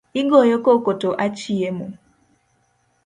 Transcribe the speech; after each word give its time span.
Igoyo 0.21 0.55
koko 0.65 0.91
to 1.01 1.09
achiemo. 1.25 1.87